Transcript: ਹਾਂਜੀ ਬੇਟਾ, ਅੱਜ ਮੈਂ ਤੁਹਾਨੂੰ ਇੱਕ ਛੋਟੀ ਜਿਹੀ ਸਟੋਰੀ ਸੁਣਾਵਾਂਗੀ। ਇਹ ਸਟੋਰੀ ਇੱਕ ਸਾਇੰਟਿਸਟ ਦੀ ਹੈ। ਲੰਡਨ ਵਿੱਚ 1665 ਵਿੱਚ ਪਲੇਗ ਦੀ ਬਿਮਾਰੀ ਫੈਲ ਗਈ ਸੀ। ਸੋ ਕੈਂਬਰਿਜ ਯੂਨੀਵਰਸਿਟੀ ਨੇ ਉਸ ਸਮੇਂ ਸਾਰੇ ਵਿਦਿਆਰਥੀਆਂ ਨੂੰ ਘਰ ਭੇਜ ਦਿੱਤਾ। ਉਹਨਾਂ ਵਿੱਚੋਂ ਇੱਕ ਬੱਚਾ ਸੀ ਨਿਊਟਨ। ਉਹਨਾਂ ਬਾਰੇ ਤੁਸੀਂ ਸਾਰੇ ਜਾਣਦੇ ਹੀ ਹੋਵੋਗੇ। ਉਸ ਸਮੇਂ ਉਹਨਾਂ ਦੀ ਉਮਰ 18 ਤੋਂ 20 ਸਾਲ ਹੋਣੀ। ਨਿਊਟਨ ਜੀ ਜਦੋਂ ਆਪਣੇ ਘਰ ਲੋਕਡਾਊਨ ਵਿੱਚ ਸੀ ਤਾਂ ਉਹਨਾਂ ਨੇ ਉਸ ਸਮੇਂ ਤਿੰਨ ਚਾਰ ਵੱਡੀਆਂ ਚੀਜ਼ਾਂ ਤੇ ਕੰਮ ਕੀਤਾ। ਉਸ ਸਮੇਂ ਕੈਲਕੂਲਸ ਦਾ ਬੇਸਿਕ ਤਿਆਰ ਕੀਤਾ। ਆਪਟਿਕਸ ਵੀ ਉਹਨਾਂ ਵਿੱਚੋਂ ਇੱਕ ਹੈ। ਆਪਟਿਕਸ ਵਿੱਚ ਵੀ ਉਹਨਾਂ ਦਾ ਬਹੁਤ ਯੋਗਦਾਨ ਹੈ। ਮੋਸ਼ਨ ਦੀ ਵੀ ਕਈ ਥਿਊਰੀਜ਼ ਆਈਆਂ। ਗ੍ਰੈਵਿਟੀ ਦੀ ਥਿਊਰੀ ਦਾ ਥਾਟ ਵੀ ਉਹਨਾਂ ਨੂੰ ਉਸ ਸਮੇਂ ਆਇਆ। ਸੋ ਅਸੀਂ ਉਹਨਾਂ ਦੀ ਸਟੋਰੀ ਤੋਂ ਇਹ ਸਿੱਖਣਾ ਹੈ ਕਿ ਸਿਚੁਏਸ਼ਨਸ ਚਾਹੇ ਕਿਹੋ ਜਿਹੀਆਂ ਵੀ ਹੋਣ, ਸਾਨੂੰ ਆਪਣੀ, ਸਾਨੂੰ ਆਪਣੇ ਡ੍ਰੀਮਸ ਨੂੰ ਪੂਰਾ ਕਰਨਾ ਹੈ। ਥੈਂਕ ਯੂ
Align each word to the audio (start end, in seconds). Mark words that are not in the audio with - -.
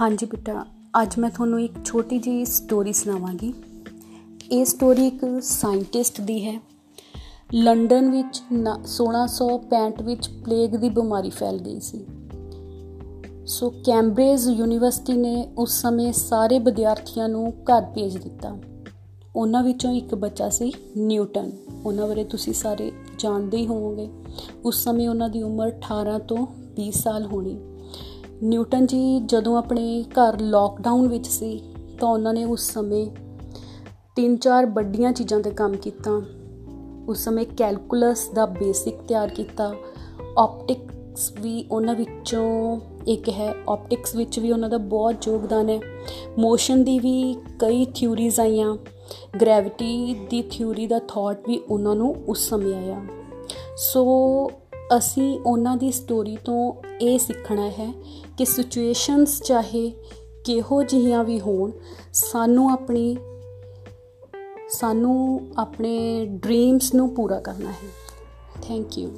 ਹਾਂਜੀ 0.00 0.26
ਬੇਟਾ, 0.26 0.66
ਅੱਜ 1.02 1.18
ਮੈਂ 1.18 1.30
ਤੁਹਾਨੂੰ 1.30 1.60
ਇੱਕ 1.60 1.84
ਛੋਟੀ 1.84 2.18
ਜਿਹੀ 2.18 2.44
ਸਟੋਰੀ 2.44 2.92
ਸੁਣਾਵਾਂਗੀ। 2.92 3.54
ਇਹ 4.52 4.64
ਸਟੋਰੀ 4.64 5.06
ਇੱਕ 5.06 5.42
ਸਾਇੰਟਿਸਟ 5.42 6.20
ਦੀ 6.20 6.44
ਹੈ। 6.44 6.60
ਲੰਡਨ 7.54 8.10
ਵਿੱਚ 8.10 8.42
1665 8.86 10.02
ਵਿੱਚ 10.02 10.28
ਪਲੇਗ 10.28 10.70
ਦੀ 10.70 10.88
ਬਿਮਾਰੀ 10.88 11.30
ਫੈਲ 11.30 11.58
ਗਈ 11.58 11.80
ਸੀ। 11.80 12.06
ਸੋ 13.46 13.70
ਕੈਂਬਰਿਜ 13.70 14.48
ਯੂਨੀਵਰਸਿਟੀ 14.48 15.12
ਨੇ 15.12 15.52
ਉਸ 15.58 15.70
ਸਮੇਂ 15.70 16.12
ਸਾਰੇ 16.12 16.58
ਵਿਦਿਆਰਥੀਆਂ 16.58 17.28
ਨੂੰ 17.28 17.52
ਘਰ 17.52 17.82
ਭੇਜ 17.82 18.16
ਦਿੱਤਾ। 18.16 18.58
ਉਹਨਾਂ 19.36 19.62
ਵਿੱਚੋਂ 19.62 19.92
ਇੱਕ 19.92 20.14
ਬੱਚਾ 20.14 20.48
ਸੀ 20.48 20.72
ਨਿਊਟਨ। 20.96 21.52
ਉਹਨਾਂ 21.84 22.08
ਬਾਰੇ 22.08 22.24
ਤੁਸੀਂ 22.24 22.52
ਸਾਰੇ 22.52 22.92
ਜਾਣਦੇ 23.18 23.56
ਹੀ 23.56 23.66
ਹੋਵੋਗੇ। 23.66 24.08
ਉਸ 24.64 24.84
ਸਮੇਂ 24.84 25.08
ਉਹਨਾਂ 25.08 25.28
ਦੀ 25.28 25.42
ਉਮਰ 25.42 25.68
18 25.68 26.18
ਤੋਂ 26.18 26.46
20 26.76 27.02
ਸਾਲ 27.02 27.26
ਹੋਣੀ। 27.26 27.58
ਨਿਊਟਨ 28.42 28.86
ਜੀ 28.86 29.20
ਜਦੋਂ 29.26 29.58
ਆਪਣੇ 29.58 30.04
ਘਰ 30.10 30.40
ਲੋਕਡਾਊਨ 30.40 31.08
ਵਿੱਚ 31.08 31.26
ਸੀ 31.26 31.62
ਤਾਂ 32.00 32.08
ਉਹਨਾਂ 32.08 32.34
ਨੇ 32.34 32.44
ਉਸ 32.44 32.60
ਸਮੇਂ 32.60 33.06
ਤਿੰਨ 34.16 34.36
ਚਾਰ 34.36 34.66
ਵੱਡੀਆਂ 34.66 35.12
ਚੀਜ਼ਾਂ 35.12 35.40
ਤੇ 35.40 35.50
ਕੰਮ 35.50 35.76
ਕੀਤਾ। 35.76 36.22
ਉਸ 37.08 37.18
ਸਮੇਂ 37.18 37.46
ਕੈਲਕੂਲਸ 37.56 38.28
ਦਾ 38.28 38.46
ਬੇਸਿਕ 38.46 38.94
ਤਿਆਰ 39.08 39.28
ਕੀਤਾ। 39.28 39.74
ਆਪਟਿਕਸ 40.38 41.32
ਵੀ 41.40 41.66
ਉਹਨਾਂ 41.70 41.94
ਵਿੱਚੋਂ 41.94 42.80
ਇੱਕ 43.08 43.28
ਹੈ। 43.28 43.54
ਆਪਟਿਕਸ 43.68 44.14
ਵਿੱਚ 44.14 44.38
ਵੀ 44.38 44.52
ਉਹਨਾਂ 44.52 44.68
ਦਾ 44.68 44.78
ਬਹੁਤ 44.78 45.28
ਯੋਗਦਾਨ 45.28 45.68
ਹੈ। 45.68 45.80
ਮੋਸ਼ਨ 46.38 46.84
ਦੀ 46.84 46.98
ਵੀ 46.98 47.36
ਕਈ 47.58 47.86
ਥਿਊਰੀਜ਼ 47.94 48.40
ਆਈਆਂ। 48.40 48.76
ਗ੍ਰੈਵਿਟੀ 49.40 50.14
ਦੀ 50.30 50.42
ਥਿਊਰੀ 50.50 50.86
ਦਾ 50.86 50.98
ਥਾਟ 50.98 51.48
ਵੀ 51.48 51.58
ਉਹਨਾਂ 51.58 51.94
ਨੂੰ 51.94 52.14
ਉਸ 52.28 52.48
ਸਮੇਂ 52.48 52.74
ਆਇਆ। 52.74 53.00
ਸੋ 53.76 54.02
ਅਸੀਂ 54.96 55.40
ਉਹਨਾਂ 55.40 55.76
ਦੀ 55.76 55.92
ਸਟੋਰੀ 55.92 56.36
ਤੋਂ 56.44 56.74
ਇਹ 57.00 57.18
ਸਿੱਖਣਾ 57.18 57.68
ਹੈ 57.68 57.92
ਕਿ 58.38 58.44
ਸਿਚੁਏਸ਼ਨਸ 58.44 59.42
ਚਾਹੇ 59.42 59.92
ਕਿਹੋ 60.44 60.82
ਜਿਹੀਆਂ 60.82 61.24
ਵੀ 61.24 61.40
ਹੋਣ, 61.40 61.70
ਸਾਨੂੰ 62.12 62.70
ਆਪਣੀ, 62.70 63.16
ਸਾਨੂੰ 64.68 65.46
ਆਪਣੇ 65.58 66.26
ਡ੍ਰੀਮਸ 66.26 66.94
ਨੂੰ 66.94 67.14
ਪੂਰਾ 67.14 67.40
ਕਰਨਾ 67.40 67.70
ਹੈ। 67.70 67.88
ਥੈਂਕ 68.62 68.98
ਯੂ 68.98 69.10